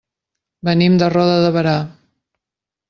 [0.69, 1.77] Venim de Roda de Berà.